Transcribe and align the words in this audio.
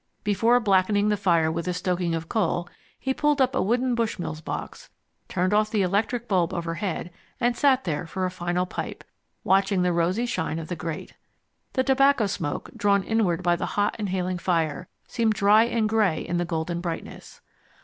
Before 0.23 0.59
blackening 0.59 1.09
the 1.09 1.15
fire 1.15 1.51
with 1.51 1.67
a 1.67 1.73
stoking 1.75 2.15
of 2.15 2.27
coal 2.27 2.67
he 2.97 3.13
pulled 3.13 3.39
up 3.39 3.53
a 3.53 3.61
wooden 3.61 3.93
Bushmills 3.93 4.43
box, 4.43 4.89
turned 5.29 5.53
off 5.53 5.69
the 5.69 5.83
electric 5.83 6.27
bulb 6.27 6.55
overhead, 6.55 7.11
and 7.39 7.55
sat 7.55 7.83
there 7.83 8.07
for 8.07 8.25
a 8.25 8.31
final 8.31 8.65
pipe, 8.65 9.03
watching 9.43 9.83
the 9.83 9.93
rosy 9.93 10.25
shine 10.25 10.57
of 10.57 10.69
the 10.69 10.75
grate. 10.75 11.13
The 11.73 11.83
tobacco 11.83 12.25
smoke, 12.25 12.71
drawn 12.75 13.03
inward 13.03 13.43
by 13.43 13.55
the 13.55 13.67
hot 13.77 13.95
inhaling 13.99 14.39
fire, 14.39 14.87
seemed 15.07 15.33
dry 15.35 15.65
and 15.65 15.87
gray 15.87 16.19
in 16.21 16.37
the 16.37 16.45
golden 16.45 16.81
brightness. 16.81 17.39